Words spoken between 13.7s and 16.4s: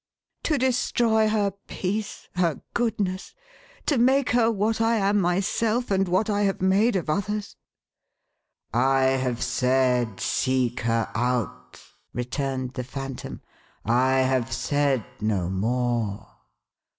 I have said no more.